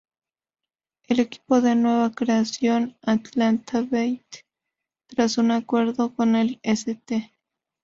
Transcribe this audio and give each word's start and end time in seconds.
El 1.09 1.19
equipo 1.19 1.61
de 1.61 1.75
nueva 1.75 2.09
creación, 2.11 2.97
Atlanta 3.03 3.81
Beat, 3.81 4.25
tras 5.05 5.37
un 5.37 5.51
acuerdo 5.51 6.15
con 6.15 6.35
el 6.35 6.59
St. 6.63 7.31